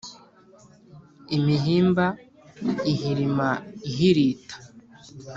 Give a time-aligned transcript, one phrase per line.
[1.35, 2.05] imihimba
[2.91, 3.49] ihirima
[3.89, 4.55] ihirita